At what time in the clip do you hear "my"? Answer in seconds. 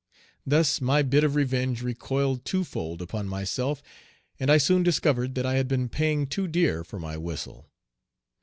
0.81-1.03, 6.97-7.17